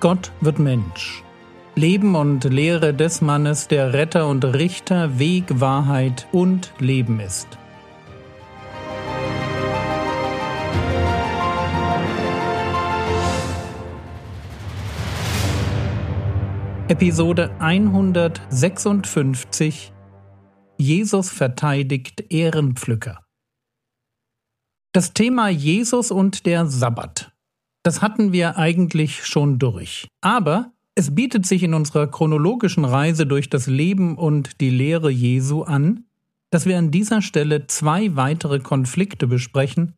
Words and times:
Gott 0.00 0.32
wird 0.40 0.58
Mensch. 0.58 1.22
Leben 1.74 2.14
und 2.14 2.44
Lehre 2.44 2.94
des 2.94 3.20
Mannes, 3.20 3.68
der 3.68 3.92
Retter 3.92 4.26
und 4.28 4.46
Richter, 4.46 5.18
Weg, 5.18 5.60
Wahrheit 5.60 6.26
und 6.32 6.72
Leben 6.78 7.20
ist. 7.20 7.58
Episode 16.88 17.54
156 17.58 19.92
Jesus 20.78 21.28
verteidigt 21.28 22.24
Ehrenpflücker. 22.30 23.22
Das 24.92 25.12
Thema 25.12 25.50
Jesus 25.50 26.10
und 26.10 26.46
der 26.46 26.64
Sabbat. 26.64 27.30
Das 27.82 28.02
hatten 28.02 28.32
wir 28.32 28.58
eigentlich 28.58 29.24
schon 29.24 29.58
durch. 29.58 30.08
Aber 30.20 30.72
es 30.94 31.14
bietet 31.14 31.46
sich 31.46 31.62
in 31.62 31.72
unserer 31.72 32.08
chronologischen 32.08 32.84
Reise 32.84 33.26
durch 33.26 33.48
das 33.48 33.66
Leben 33.66 34.18
und 34.18 34.60
die 34.60 34.70
Lehre 34.70 35.10
Jesu 35.10 35.62
an, 35.62 36.04
dass 36.50 36.66
wir 36.66 36.78
an 36.78 36.90
dieser 36.90 37.22
Stelle 37.22 37.66
zwei 37.68 38.16
weitere 38.16 38.58
Konflikte 38.58 39.26
besprechen, 39.26 39.94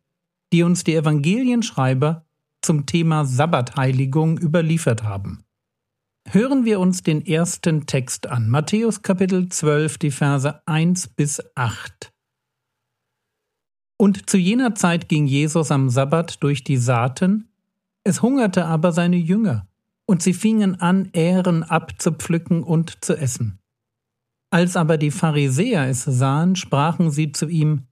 die 0.53 0.63
uns 0.63 0.85
die 0.85 0.95
Evangelienschreiber 0.95 2.25
zum 2.61 2.87
Thema 2.87 3.25
Sabbatheiligung 3.25 4.39
überliefert 4.39 5.03
haben. 5.03 5.43
Hören 6.29 6.65
wir 6.65 6.79
uns 6.79 7.03
den 7.03 7.27
ersten 7.27 7.87
Text 7.87 8.29
an, 8.29 8.49
Matthäus 8.49 9.03
Kapitel 9.03 9.49
12, 9.49 9.99
die 9.99 10.11
Verse 10.13 10.63
1 10.67 11.09
bis 11.09 11.43
8. 11.57 12.13
Und 13.97 14.31
zu 14.31 14.39
jener 14.39 14.75
Zeit 14.77 15.09
ging 15.09 15.27
Jesus 15.27 15.73
am 15.73 15.89
Sabbat 15.89 16.43
durch 16.43 16.63
die 16.63 16.77
Saaten, 16.77 17.49
es 18.05 18.23
hungerte 18.23 18.67
aber 18.67 18.93
seine 18.93 19.17
Jünger, 19.17 19.67
und 20.07 20.23
sie 20.23 20.35
fingen 20.35 20.81
an, 20.81 21.09
Ähren 21.13 21.63
abzupflücken 21.63 22.63
und 22.63 23.05
zu 23.05 23.17
essen. 23.17 23.59
Als 24.51 24.77
aber 24.77 24.99
die 24.99 25.11
Pharisäer 25.11 25.89
es 25.89 26.05
sahen, 26.05 26.57
sprachen 26.57 27.11
sie 27.11 27.33
zu 27.33 27.49
ihm, 27.49 27.87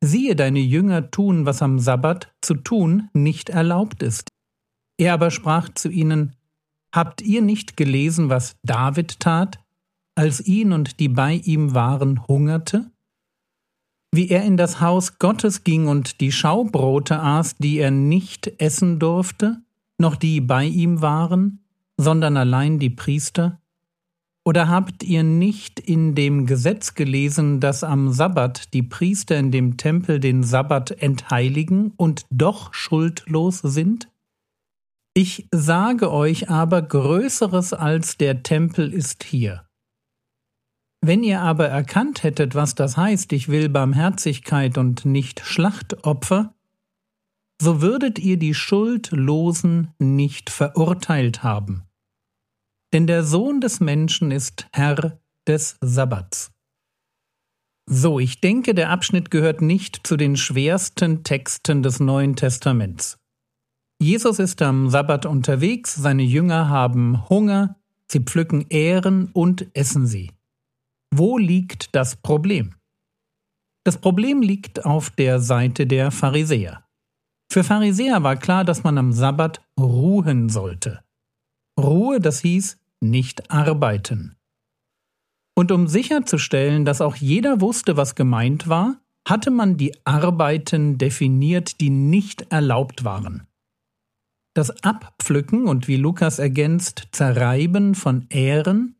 Siehe, 0.00 0.36
deine 0.36 0.60
Jünger 0.60 1.10
tun, 1.10 1.46
was 1.46 1.62
am 1.62 1.78
Sabbat 1.78 2.34
zu 2.42 2.54
tun 2.54 3.08
nicht 3.14 3.48
erlaubt 3.48 4.02
ist. 4.02 4.28
Er 4.98 5.14
aber 5.14 5.30
sprach 5.30 5.70
zu 5.70 5.88
ihnen, 5.88 6.36
Habt 6.94 7.22
ihr 7.22 7.42
nicht 7.42 7.76
gelesen, 7.76 8.28
was 8.28 8.56
David 8.62 9.18
tat, 9.18 9.58
als 10.14 10.40
ihn 10.46 10.72
und 10.72 11.00
die 11.00 11.08
bei 11.08 11.34
ihm 11.34 11.74
waren 11.74 12.28
hungerte? 12.28 12.92
Wie 14.16 14.28
er 14.28 14.44
in 14.44 14.56
das 14.56 14.80
Haus 14.80 15.18
Gottes 15.18 15.64
ging 15.64 15.88
und 15.88 16.20
die 16.20 16.30
Schaubrote 16.30 17.18
aß, 17.18 17.56
die 17.56 17.78
er 17.78 17.90
nicht 17.90 18.46
essen 18.58 19.00
durfte, 19.00 19.60
noch 19.98 20.14
die 20.14 20.40
bei 20.40 20.66
ihm 20.66 21.02
waren, 21.02 21.64
sondern 21.96 22.36
allein 22.36 22.78
die 22.78 22.90
Priester? 22.90 23.60
Oder 24.44 24.68
habt 24.68 25.02
ihr 25.02 25.24
nicht 25.24 25.80
in 25.80 26.14
dem 26.14 26.46
Gesetz 26.46 26.94
gelesen, 26.94 27.58
dass 27.58 27.82
am 27.82 28.12
Sabbat 28.12 28.72
die 28.72 28.84
Priester 28.84 29.36
in 29.36 29.50
dem 29.50 29.78
Tempel 29.78 30.20
den 30.20 30.44
Sabbat 30.44 30.92
entheiligen 30.92 31.92
und 31.96 32.24
doch 32.30 32.72
schuldlos 32.72 33.58
sind? 33.64 34.08
Ich 35.12 35.48
sage 35.50 36.12
euch 36.12 36.48
aber, 36.48 36.82
Größeres 36.82 37.72
als 37.72 38.16
der 38.16 38.44
Tempel 38.44 38.92
ist 38.92 39.24
hier. 39.24 39.63
Wenn 41.06 41.22
ihr 41.22 41.42
aber 41.42 41.68
erkannt 41.68 42.22
hättet, 42.22 42.54
was 42.54 42.74
das 42.74 42.96
heißt, 42.96 43.34
ich 43.34 43.48
will 43.48 43.68
Barmherzigkeit 43.68 44.78
und 44.78 45.04
nicht 45.04 45.40
Schlachtopfer, 45.44 46.54
so 47.60 47.82
würdet 47.82 48.18
ihr 48.18 48.38
die 48.38 48.54
Schuldlosen 48.54 49.92
nicht 49.98 50.48
verurteilt 50.48 51.42
haben. 51.42 51.82
Denn 52.94 53.06
der 53.06 53.22
Sohn 53.22 53.60
des 53.60 53.80
Menschen 53.80 54.30
ist 54.30 54.66
Herr 54.72 55.20
des 55.46 55.76
Sabbats. 55.82 56.52
So, 57.84 58.18
ich 58.18 58.40
denke, 58.40 58.74
der 58.74 58.88
Abschnitt 58.88 59.30
gehört 59.30 59.60
nicht 59.60 60.06
zu 60.06 60.16
den 60.16 60.38
schwersten 60.38 61.22
Texten 61.22 61.82
des 61.82 62.00
Neuen 62.00 62.34
Testaments. 62.34 63.18
Jesus 64.00 64.38
ist 64.38 64.62
am 64.62 64.88
Sabbat 64.88 65.26
unterwegs, 65.26 65.94
seine 65.94 66.22
Jünger 66.22 66.70
haben 66.70 67.28
Hunger, 67.28 67.76
sie 68.10 68.20
pflücken 68.20 68.64
Ähren 68.70 69.28
und 69.34 69.68
essen 69.74 70.06
sie. 70.06 70.30
Wo 71.16 71.38
liegt 71.38 71.94
das 71.94 72.16
Problem? 72.16 72.74
Das 73.84 73.98
Problem 73.98 74.42
liegt 74.42 74.84
auf 74.84 75.10
der 75.10 75.38
Seite 75.38 75.86
der 75.86 76.10
Pharisäer. 76.10 76.88
Für 77.52 77.62
Pharisäer 77.62 78.24
war 78.24 78.34
klar, 78.34 78.64
dass 78.64 78.82
man 78.82 78.98
am 78.98 79.12
Sabbat 79.12 79.64
ruhen 79.78 80.48
sollte. 80.48 81.04
Ruhe, 81.78 82.18
das 82.18 82.40
hieß 82.40 82.80
nicht 83.00 83.48
arbeiten. 83.48 84.34
Und 85.56 85.70
um 85.70 85.86
sicherzustellen, 85.86 86.84
dass 86.84 87.00
auch 87.00 87.14
jeder 87.14 87.60
wusste, 87.60 87.96
was 87.96 88.16
gemeint 88.16 88.68
war, 88.68 89.00
hatte 89.24 89.52
man 89.52 89.76
die 89.76 89.94
Arbeiten 90.04 90.98
definiert, 90.98 91.80
die 91.80 91.90
nicht 91.90 92.50
erlaubt 92.50 93.04
waren. 93.04 93.46
Das 94.56 94.82
Abpflücken 94.82 95.68
und 95.68 95.86
wie 95.86 95.96
Lukas 95.96 96.40
ergänzt, 96.40 97.06
Zerreiben 97.12 97.94
von 97.94 98.26
Ähren, 98.30 98.93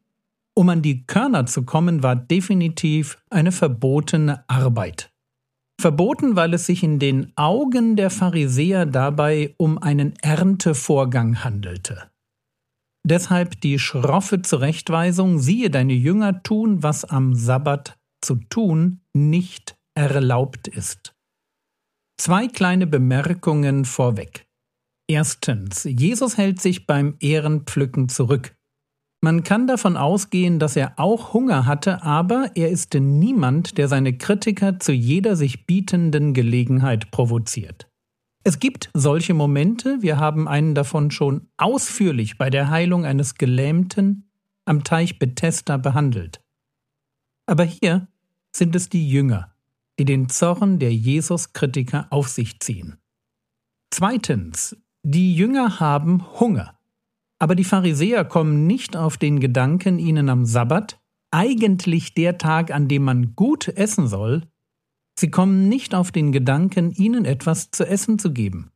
um 0.55 0.69
an 0.69 0.83
die 0.83 1.07
Körner 1.07 1.47
zu 1.47 1.65
kommen, 1.65 2.03
war 2.03 2.17
definitiv 2.17 3.19
eine 3.31 3.53
verbotene 3.53 4.49
Arbeit. 4.49 5.11
Verboten, 5.81 6.37
weil 6.37 6.55
es 6.55 6.67
sich 6.67 6.83
in 6.83 6.99
den 6.99 7.33
Augen 7.37 7.97
der 7.97 8.11
Pharisäer 8.11 8.87
dabei 8.87 9.55
um 9.59 9.79
einen 9.79 10.15
Erntevorgang 10.23 11.43
handelte. 11.43 12.11
Deshalb 13.07 13.61
die 13.61 13.79
schroffe 13.79 14.41
Zurechtweisung, 14.41 15.39
siehe, 15.39 15.71
deine 15.71 15.93
Jünger 15.93 16.43
tun, 16.43 16.83
was 16.83 17.05
am 17.05 17.35
Sabbat 17.35 17.99
zu 18.23 18.37
tun 18.37 19.01
nicht 19.13 19.77
erlaubt 19.95 20.69
ist. 20.69 21.15
Zwei 22.17 22.47
kleine 22.49 22.87
Bemerkungen 22.87 23.85
vorweg. 23.85 24.47
Erstens, 25.07 25.85
Jesus 25.85 26.39
hält 26.39 26.63
sich 26.63 26.87
beim 26.87 27.17
Ehrenpflücken 27.21 28.09
zurück. 28.09 28.54
Man 29.25 29.43
kann 29.43 29.67
davon 29.67 29.97
ausgehen, 29.97 30.59
dass 30.59 30.77
er 30.77 30.99
auch 30.99 31.33
Hunger 31.33 31.65
hatte, 31.65 32.03
aber 32.03 32.51
er 32.57 32.69
ist 32.69 32.93
niemand, 32.93 33.79
der 33.79 33.89
seine 33.89 34.19
Kritiker 34.19 34.79
zu 34.79 34.93
jeder 34.93 35.35
sich 35.35 35.65
bietenden 35.65 36.35
Gelegenheit 36.35 37.11
provoziert. 37.11 37.89
Es 38.43 38.59
gibt 38.61 38.91
solche 38.93 39.33
Momente, 39.33 40.03
wir 40.03 40.19
haben 40.19 40.47
einen 40.47 40.75
davon 40.75 41.11
schon 41.11 41.49
ausführlich 41.57 42.37
bei 42.37 42.51
der 42.51 42.69
Heilung 42.69 43.07
eines 43.07 43.37
Gelähmten 43.37 44.29
am 44.67 44.85
Teich 44.85 45.19
Bethesda 45.19 45.79
behandelt. 45.79 46.43
Aber 47.47 47.65
hier 47.65 48.09
sind 48.55 48.77
es 48.77 48.91
die 48.91 49.09
Jünger, 49.09 49.55
die 49.99 50.05
den 50.05 50.29
Zorn 50.29 50.79
der 50.79 50.93
Jesus-Kritiker 50.93 52.09
auf 52.11 52.29
sich 52.29 52.61
ziehen. 52.61 52.99
Zweitens, 53.91 54.77
die 55.03 55.35
Jünger 55.35 55.81
haben 55.81 56.39
Hunger. 56.39 56.74
Aber 57.45 57.57
die 57.57 57.65
Pharisäer 57.65 58.25
kommen 58.25 58.67
nicht 58.67 58.97
auf 58.97 59.19
den 59.19 59.39
Gedanken, 59.39 59.99
ihnen 59.99 60.31
am 60.31 60.47
Sabbat, 60.47 60.99
eigentlich 61.31 62.15
der 62.15 62.39
Tag, 62.39 62.71
an 62.71 62.89
dem 62.89 63.03
man 63.03 63.37
gut 63.37 63.69
essen 63.69 64.09
soll, 64.09 64.49
sie 65.21 65.31
kommen 65.31 65.69
nicht 65.69 65.95
auf 65.95 66.11
den 66.11 66.33
Gedanken, 66.33 66.91
ihnen 66.93 67.27
etwas 67.27 67.71
zu 67.71 67.87
essen 67.87 68.19
zu 68.19 68.33
geben. 68.33 68.71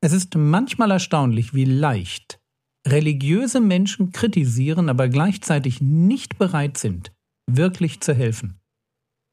Es 0.00 0.12
ist 0.12 0.36
manchmal 0.36 0.92
erstaunlich, 0.92 1.54
wie 1.54 1.64
leicht 1.64 2.38
religiöse 2.86 3.60
Menschen 3.60 4.12
kritisieren, 4.12 4.88
aber 4.88 5.08
gleichzeitig 5.08 5.80
nicht 5.80 6.38
bereit 6.38 6.78
sind, 6.78 7.12
wirklich 7.50 8.00
zu 8.00 8.14
helfen. 8.14 8.60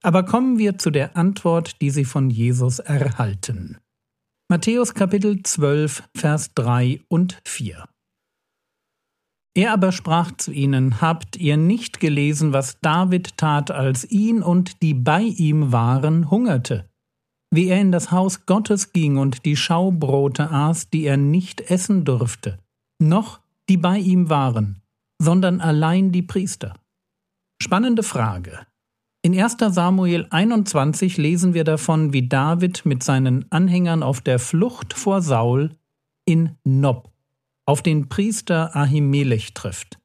Aber 0.02 0.24
kommen 0.24 0.58
wir 0.58 0.80
zu 0.80 0.90
der 0.90 1.16
Antwort, 1.16 1.80
die 1.84 1.92
sie 1.92 2.04
von 2.04 2.32
Jesus 2.32 2.80
erhalten. 2.80 3.78
Matthäus 4.50 4.96
Kapitel 4.96 5.44
12, 5.44 6.10
Vers 6.16 6.56
3 6.56 7.00
und 7.10 7.40
4. 7.46 7.86
Er 9.56 9.72
aber 9.72 9.92
sprach 9.92 10.32
zu 10.32 10.52
ihnen, 10.52 11.00
Habt 11.00 11.36
ihr 11.36 11.58
nicht 11.58 12.00
gelesen, 12.00 12.54
was 12.54 12.80
David 12.82 13.38
tat, 13.38 13.70
als 13.70 14.10
ihn 14.10 14.42
und 14.42 14.82
die 14.82 14.96
bei 14.96 15.22
ihm 15.22 15.72
waren 15.72 16.32
hungerte? 16.32 16.90
Wie 17.52 17.68
er 17.68 17.80
in 17.80 17.92
das 17.92 18.12
Haus 18.12 18.48
Gottes 18.48 18.94
ging 18.94 19.18
und 19.18 19.46
die 19.46 19.56
Schaubrote 19.56 20.50
aß, 20.50 20.90
die 20.90 21.04
er 21.04 21.18
nicht 21.18 21.62
essen 21.62 22.04
durfte, 22.04 22.58
noch 23.00 23.42
die 23.70 23.78
bei 23.78 24.00
ihm 24.00 24.30
waren, 24.30 24.82
sondern 25.22 25.62
allein 25.62 26.12
die 26.12 26.24
Priester. 26.24 26.74
Spannende 27.62 28.02
Frage. 28.02 28.66
In 29.22 29.40
1 29.40 29.58
Samuel 29.70 30.26
21 30.32 31.18
lesen 31.18 31.54
wir 31.54 31.64
davon, 31.64 32.12
wie 32.12 32.28
David 32.28 32.86
mit 32.86 33.04
seinen 33.04 33.50
Anhängern 33.52 34.02
auf 34.02 34.20
der 34.20 34.40
Flucht 34.40 34.94
vor 34.94 35.22
Saul 35.22 35.70
in 36.26 36.58
Nob 36.64 37.13
auf 37.66 37.82
den 37.82 38.10
Priester 38.10 38.76
Ahimelech 38.76 39.54
trifft 39.54 40.00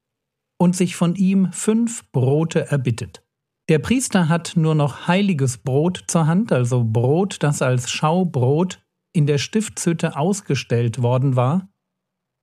und 0.60 0.76
sich 0.76 0.96
von 0.96 1.14
ihm 1.14 1.52
fünf 1.52 2.10
Brote 2.12 2.66
erbittet. 2.70 3.24
Der 3.68 3.78
Priester 3.78 4.28
hat 4.28 4.54
nur 4.56 4.74
noch 4.74 5.08
heiliges 5.08 5.58
Brot 5.58 6.04
zur 6.06 6.26
Hand, 6.26 6.52
also 6.52 6.84
Brot, 6.84 7.42
das 7.42 7.60
als 7.60 7.90
Schaubrot 7.90 8.82
in 9.14 9.26
der 9.26 9.38
Stiftshütte 9.38 10.16
ausgestellt 10.16 11.02
worden 11.02 11.36
war, 11.36 11.68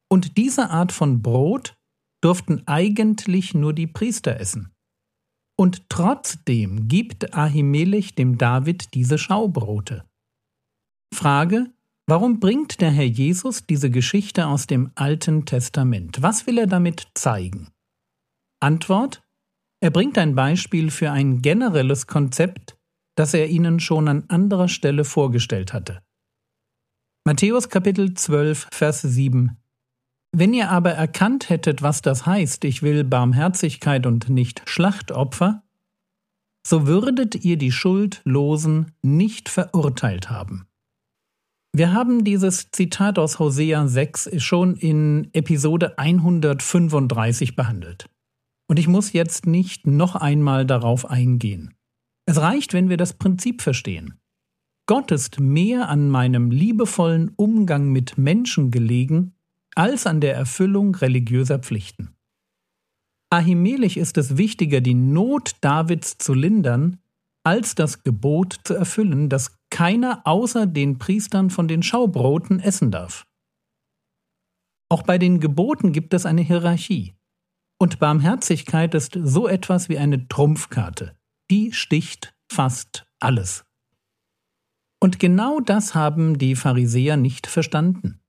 Und 0.08 0.38
diese 0.38 0.70
Art 0.70 0.92
von 0.92 1.24
Brot 1.24 1.76
durften 2.22 2.68
eigentlich 2.68 3.54
nur 3.54 3.74
die 3.74 3.88
Priester 3.88 4.40
essen. 4.40 4.72
Und 5.58 5.90
trotzdem 5.90 6.88
gibt 6.88 7.34
Ahimelech 7.34 8.14
dem 8.16 8.38
David 8.38 8.94
diese 8.94 9.18
Schaubrote. 9.18 10.06
Frage, 11.14 11.74
warum 12.08 12.40
bringt 12.40 12.82
der 12.82 12.92
Herr 12.92 13.06
Jesus 13.06 13.66
diese 13.66 13.90
Geschichte 13.90 14.48
aus 14.48 14.68
dem 14.68 14.92
Alten 14.96 15.46
Testament? 15.46 16.22
Was 16.22 16.48
will 16.48 16.58
er 16.58 16.68
damit 16.68 17.08
zeigen? 17.14 17.70
Antwort, 18.60 19.24
er 19.82 19.92
bringt 19.92 20.18
ein 20.18 20.36
Beispiel 20.36 20.90
für 20.90 21.12
ein 21.12 21.42
generelles 21.42 22.08
Konzept, 22.08 22.78
das 23.16 23.34
er 23.34 23.50
ihnen 23.50 23.80
schon 23.80 24.08
an 24.08 24.26
anderer 24.30 24.68
Stelle 24.68 25.06
vorgestellt 25.06 25.74
hatte. 25.74 26.02
Matthäus 27.26 27.70
Kapitel 27.70 28.14
12, 28.14 28.68
Vers 28.72 29.02
7 29.02 29.58
Wenn 30.32 30.54
ihr 30.54 30.70
aber 30.70 30.92
erkannt 30.92 31.50
hättet, 31.50 31.82
was 31.82 32.02
das 32.02 32.26
heißt, 32.26 32.64
ich 32.66 32.84
will 32.84 33.04
Barmherzigkeit 33.04 34.06
und 34.06 34.30
nicht 34.30 34.62
Schlachtopfer, 34.70 35.64
so 36.66 36.88
würdet 36.88 37.44
ihr 37.46 37.58
die 37.58 37.72
Schuldlosen 37.72 38.92
nicht 39.02 39.50
verurteilt 39.50 40.30
haben. 40.30 40.68
Wir 41.78 41.92
haben 41.92 42.24
dieses 42.24 42.72
Zitat 42.72 43.20
aus 43.20 43.38
Hosea 43.38 43.86
6 43.86 44.42
schon 44.42 44.78
in 44.78 45.28
Episode 45.34 46.00
135 46.00 47.58
behandelt. 47.58 48.10
Und 48.70 48.80
ich 48.80 48.88
muss 48.88 49.12
jetzt 49.12 49.46
nicht 49.46 49.86
noch 49.86 50.16
einmal 50.16 50.66
darauf 50.66 51.10
eingehen. 51.10 51.74
Es 52.26 52.38
reicht, 52.38 52.72
wenn 52.72 52.88
wir 52.88 52.96
das 52.96 53.12
Prinzip 53.12 53.62
verstehen. 53.62 54.14
Gott 54.86 55.12
ist 55.12 55.42
mehr 55.42 55.90
an 55.90 56.08
meinem 56.10 56.50
liebevollen 56.50 57.34
Umgang 57.36 57.92
mit 57.92 58.18
Menschen 58.18 58.72
gelegen, 58.72 59.34
als 59.76 60.08
an 60.08 60.22
der 60.22 60.34
Erfüllung 60.34 60.96
religiöser 60.96 61.60
Pflichten. 61.60 62.16
Ahimelech 63.30 63.98
ist 63.98 64.18
es 64.18 64.38
wichtiger, 64.38 64.80
die 64.80 64.94
Not 64.94 65.58
Davids 65.60 66.20
zu 66.20 66.36
lindern, 66.36 67.00
als 67.44 67.76
das 67.76 68.04
Gebot 68.04 68.62
zu 68.64 68.76
erfüllen, 68.76 69.28
dass 69.28 69.58
keiner 69.76 70.22
außer 70.26 70.68
den 70.68 71.00
Priestern 71.00 71.50
von 71.50 71.68
den 71.68 71.84
Schaubroten 71.84 72.62
essen 72.62 72.92
darf. 72.92 73.28
Auch 74.88 75.04
bei 75.04 75.18
den 75.18 75.42
Geboten 75.42 75.92
gibt 75.92 76.14
es 76.14 76.26
eine 76.26 76.44
Hierarchie. 76.44 77.14
Und 77.78 78.00
Barmherzigkeit 78.00 78.96
ist 78.96 79.20
so 79.22 79.50
etwas 79.50 79.90
wie 79.90 79.98
eine 79.98 80.30
Trumpfkarte. 80.30 81.18
Die 81.52 81.74
sticht 81.74 82.34
fast 82.50 83.06
alles. 83.20 83.66
Und 85.02 85.20
genau 85.20 85.60
das 85.60 85.94
haben 85.94 86.38
die 86.38 86.56
Pharisäer 86.56 87.18
nicht 87.18 87.46
verstanden. 87.46 88.22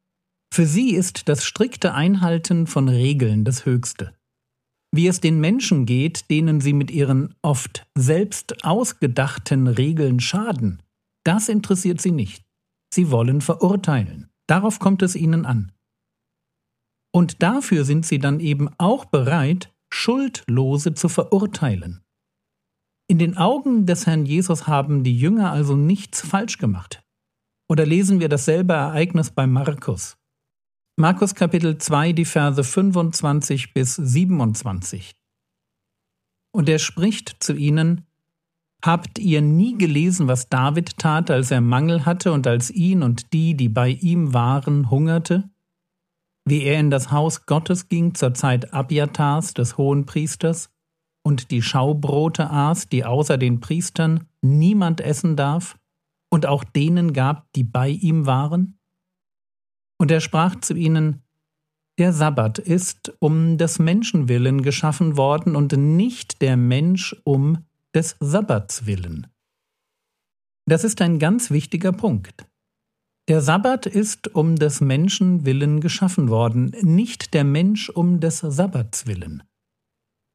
Für 0.52 0.66
sie 0.66 0.96
ist 0.96 1.28
das 1.28 1.44
strikte 1.44 1.94
Einhalten 1.94 2.66
von 2.66 2.88
Regeln 2.88 3.44
das 3.44 3.64
Höchste. 3.64 4.16
Wie 4.92 5.06
es 5.06 5.20
den 5.20 5.38
Menschen 5.38 5.86
geht, 5.86 6.28
denen 6.28 6.60
sie 6.60 6.72
mit 6.72 6.90
ihren 6.90 7.36
oft 7.40 7.86
selbst 7.94 8.64
ausgedachten 8.64 9.68
Regeln 9.68 10.18
schaden, 10.18 10.82
das 11.26 11.48
interessiert 11.48 12.00
sie 12.00 12.12
nicht. 12.12 12.44
Sie 12.92 13.10
wollen 13.10 13.40
verurteilen. 13.40 14.30
Darauf 14.46 14.78
kommt 14.78 15.02
es 15.02 15.16
ihnen 15.16 15.44
an. 15.44 15.72
Und 17.12 17.42
dafür 17.42 17.84
sind 17.84 18.06
sie 18.06 18.18
dann 18.18 18.40
eben 18.40 18.68
auch 18.78 19.06
bereit, 19.06 19.74
Schuldlose 19.92 20.94
zu 20.94 21.08
verurteilen. 21.08 22.04
In 23.08 23.18
den 23.18 23.36
Augen 23.36 23.86
des 23.86 24.06
Herrn 24.06 24.26
Jesus 24.26 24.66
haben 24.66 25.04
die 25.04 25.18
Jünger 25.18 25.52
also 25.52 25.76
nichts 25.76 26.20
falsch 26.20 26.58
gemacht. 26.58 27.02
Oder 27.68 27.86
lesen 27.86 28.20
wir 28.20 28.28
dasselbe 28.28 28.74
Ereignis 28.74 29.30
bei 29.30 29.46
Markus. 29.46 30.16
Markus 30.96 31.34
Kapitel 31.34 31.78
2, 31.78 32.12
die 32.12 32.24
Verse 32.24 32.62
25 32.62 33.74
bis 33.74 33.96
27. 33.96 35.12
Und 36.52 36.68
er 36.68 36.78
spricht 36.78 37.36
zu 37.40 37.54
ihnen, 37.54 38.06
Habt 38.86 39.18
ihr 39.18 39.42
nie 39.42 39.76
gelesen, 39.76 40.28
was 40.28 40.48
David 40.48 40.96
tat, 40.96 41.28
als 41.28 41.50
er 41.50 41.60
Mangel 41.60 42.06
hatte 42.06 42.30
und 42.30 42.46
als 42.46 42.70
ihn 42.70 43.02
und 43.02 43.32
die, 43.32 43.56
die 43.56 43.68
bei 43.68 43.88
ihm 43.88 44.32
waren, 44.32 44.92
hungerte? 44.92 45.50
Wie 46.44 46.62
er 46.62 46.78
in 46.78 46.90
das 46.90 47.10
Haus 47.10 47.46
Gottes 47.46 47.88
ging 47.88 48.14
zur 48.14 48.32
Zeit 48.34 48.72
Abiatars, 48.72 49.54
des 49.54 49.76
Hohenpriesters, 49.76 50.70
und 51.24 51.50
die 51.50 51.62
Schaubrote 51.62 52.48
aß, 52.48 52.88
die 52.88 53.04
außer 53.04 53.38
den 53.38 53.58
Priestern 53.58 54.28
niemand 54.40 55.00
essen 55.00 55.34
darf, 55.34 55.76
und 56.30 56.46
auch 56.46 56.62
denen 56.62 57.12
gab, 57.12 57.52
die 57.54 57.64
bei 57.64 57.88
ihm 57.88 58.24
waren? 58.24 58.78
Und 59.98 60.12
er 60.12 60.20
sprach 60.20 60.60
zu 60.60 60.74
ihnen, 60.74 61.24
Der 61.98 62.12
Sabbat 62.12 62.60
ist 62.60 63.12
um 63.18 63.58
des 63.58 63.80
Menschen 63.80 64.28
willen 64.28 64.62
geschaffen 64.62 65.16
worden 65.16 65.56
und 65.56 65.72
nicht 65.72 66.40
der 66.40 66.56
Mensch 66.56 67.16
um 67.24 67.66
des 67.96 68.14
Sabbats 68.20 68.84
willen. 68.84 69.26
Das 70.68 70.84
ist 70.84 71.00
ein 71.00 71.18
ganz 71.18 71.50
wichtiger 71.50 71.92
Punkt. 71.92 72.46
Der 73.26 73.40
Sabbat 73.40 73.86
ist 73.86 74.34
um 74.34 74.56
des 74.56 74.82
Menschen 74.82 75.46
willen 75.46 75.80
geschaffen 75.80 76.28
worden, 76.28 76.74
nicht 76.82 77.32
der 77.32 77.44
Mensch 77.44 77.88
um 77.88 78.20
des 78.20 78.40
Sabbats 78.40 79.06
willen. 79.06 79.42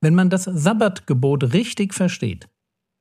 Wenn 0.01 0.15
man 0.15 0.31
das 0.31 0.45
Sabbatgebot 0.45 1.53
richtig 1.53 1.93
versteht, 1.93 2.49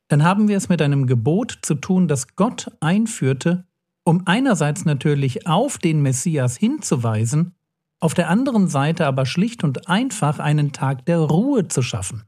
dann 0.09 0.25
haben 0.25 0.47
wir 0.47 0.59
es 0.59 0.69
mit 0.69 0.83
einem 0.83 1.07
Gebot 1.07 1.61
zu 1.63 1.77
tun, 1.77 2.07
das 2.07 2.37
Gott 2.37 2.71
einführte, 2.81 3.65
um 4.05 4.27
einerseits 4.27 4.85
natürlich 4.85 5.47
auf 5.47 5.79
den 5.79 6.03
Messias 6.03 6.59
hinzuweisen, 6.59 7.55
auf 7.99 8.13
der 8.13 8.29
anderen 8.29 8.69
Seite 8.69 9.07
aber 9.07 9.25
schlicht 9.25 9.65
und 9.65 9.89
einfach 9.89 10.39
einen 10.39 10.73
Tag 10.73 11.07
der 11.07 11.21
Ruhe 11.21 11.69
zu 11.69 11.81
schaffen. 11.81 12.25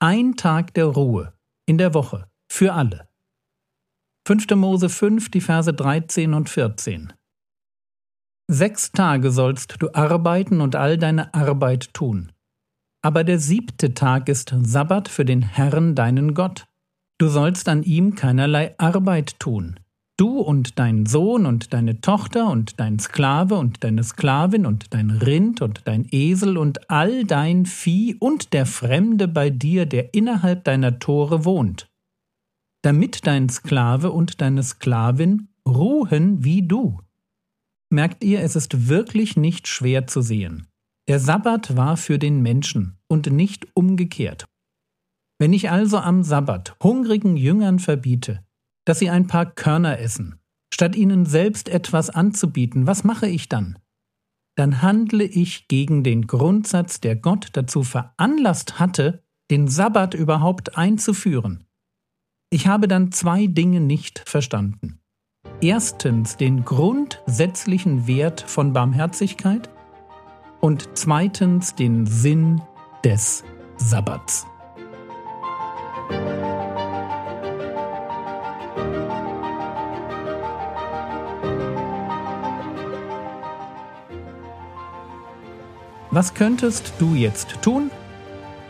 Ein 0.00 0.34
Tag 0.34 0.74
der 0.74 0.86
Ruhe 0.86 1.32
in 1.70 1.78
der 1.78 1.94
Woche 1.94 2.28
für 2.50 2.72
alle. 2.72 3.08
5. 4.26 4.50
Mose 4.56 4.88
5, 4.88 5.30
die 5.30 5.40
Verse 5.40 5.72
13 5.72 6.34
und 6.34 6.48
14. 6.48 7.12
Sechs 8.48 8.90
Tage 8.90 9.30
sollst 9.30 9.80
du 9.80 9.94
arbeiten 9.94 10.60
und 10.60 10.74
all 10.74 10.98
deine 10.98 11.32
Arbeit 11.32 11.94
tun. 11.94 12.32
Aber 13.02 13.22
der 13.22 13.38
siebte 13.38 13.94
Tag 13.94 14.28
ist 14.28 14.52
Sabbat 14.62 15.08
für 15.08 15.24
den 15.24 15.42
Herrn 15.42 15.94
deinen 15.94 16.34
Gott. 16.34 16.66
Du 17.18 17.28
sollst 17.28 17.68
an 17.68 17.84
ihm 17.84 18.16
keinerlei 18.16 18.74
Arbeit 18.78 19.38
tun. 19.38 19.78
Du 20.20 20.38
und 20.38 20.78
dein 20.78 21.06
Sohn 21.06 21.46
und 21.46 21.72
deine 21.72 22.02
Tochter 22.02 22.50
und 22.50 22.78
dein 22.78 22.98
Sklave 22.98 23.54
und 23.54 23.82
deine 23.82 24.04
Sklavin 24.04 24.66
und 24.66 24.92
dein 24.92 25.10
Rind 25.10 25.62
und 25.62 25.80
dein 25.86 26.06
Esel 26.10 26.58
und 26.58 26.90
all 26.90 27.24
dein 27.24 27.64
Vieh 27.64 28.16
und 28.16 28.52
der 28.52 28.66
Fremde 28.66 29.28
bei 29.28 29.48
dir, 29.48 29.86
der 29.86 30.12
innerhalb 30.12 30.64
deiner 30.64 30.98
Tore 30.98 31.46
wohnt, 31.46 31.90
damit 32.82 33.26
dein 33.26 33.48
Sklave 33.48 34.12
und 34.12 34.42
deine 34.42 34.62
Sklavin 34.62 35.48
ruhen 35.66 36.44
wie 36.44 36.68
du. 36.68 37.00
Merkt 37.88 38.22
ihr, 38.22 38.42
es 38.42 38.56
ist 38.56 38.90
wirklich 38.90 39.38
nicht 39.38 39.68
schwer 39.68 40.06
zu 40.06 40.20
sehen. 40.20 40.66
Der 41.08 41.18
Sabbat 41.18 41.78
war 41.78 41.96
für 41.96 42.18
den 42.18 42.42
Menschen 42.42 42.98
und 43.08 43.32
nicht 43.32 43.68
umgekehrt. 43.72 44.44
Wenn 45.38 45.54
ich 45.54 45.70
also 45.70 45.96
am 45.96 46.22
Sabbat 46.24 46.76
hungrigen 46.82 47.38
Jüngern 47.38 47.78
verbiete, 47.78 48.44
dass 48.90 48.98
sie 48.98 49.08
ein 49.08 49.28
paar 49.28 49.46
Körner 49.46 50.00
essen, 50.00 50.40
statt 50.74 50.96
ihnen 50.96 51.24
selbst 51.24 51.68
etwas 51.68 52.10
anzubieten, 52.10 52.88
was 52.88 53.04
mache 53.04 53.28
ich 53.28 53.48
dann? 53.48 53.78
Dann 54.56 54.82
handle 54.82 55.22
ich 55.22 55.68
gegen 55.68 56.02
den 56.02 56.26
Grundsatz, 56.26 57.00
der 57.00 57.14
Gott 57.14 57.50
dazu 57.52 57.84
veranlasst 57.84 58.80
hatte, 58.80 59.22
den 59.48 59.68
Sabbat 59.68 60.14
überhaupt 60.14 60.76
einzuführen. 60.76 61.68
Ich 62.52 62.66
habe 62.66 62.88
dann 62.88 63.12
zwei 63.12 63.46
Dinge 63.46 63.78
nicht 63.78 64.28
verstanden. 64.28 64.98
Erstens 65.60 66.36
den 66.36 66.64
grundsätzlichen 66.64 68.08
Wert 68.08 68.40
von 68.40 68.72
Barmherzigkeit 68.72 69.70
und 70.60 70.88
zweitens 70.94 71.76
den 71.76 72.06
Sinn 72.06 72.60
des 73.04 73.44
Sabbats. 73.76 74.48
Was 86.12 86.34
könntest 86.34 86.92
du 86.98 87.14
jetzt 87.14 87.62
tun? 87.62 87.90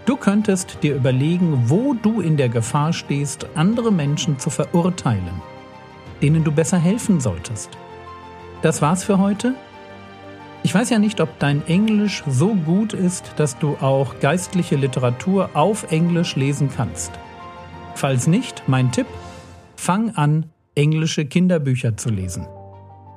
Du 0.04 0.16
könntest 0.16 0.82
dir 0.82 0.94
überlegen, 0.94 1.70
wo 1.70 1.94
du 1.94 2.20
in 2.20 2.36
der 2.36 2.50
Gefahr 2.50 2.92
stehst, 2.92 3.46
andere 3.54 3.90
Menschen 3.90 4.38
zu 4.38 4.50
verurteilen, 4.50 5.40
denen 6.20 6.44
du 6.44 6.52
besser 6.52 6.78
helfen 6.78 7.18
solltest. 7.18 7.70
Das 8.60 8.82
war's 8.82 9.04
für 9.04 9.18
heute. 9.18 9.54
Ich 10.62 10.74
weiß 10.74 10.90
ja 10.90 10.98
nicht, 10.98 11.22
ob 11.22 11.38
dein 11.38 11.66
Englisch 11.66 12.22
so 12.28 12.54
gut 12.54 12.92
ist, 12.92 13.32
dass 13.36 13.58
du 13.58 13.78
auch 13.80 14.20
geistliche 14.20 14.76
Literatur 14.76 15.48
auf 15.54 15.90
Englisch 15.90 16.36
lesen 16.36 16.68
kannst. 16.76 17.12
Falls 17.94 18.26
nicht, 18.26 18.64
mein 18.66 18.92
Tipp, 18.92 19.06
fang 19.76 20.10
an, 20.10 20.50
englische 20.74 21.24
Kinderbücher 21.24 21.96
zu 21.96 22.10
lesen. 22.10 22.46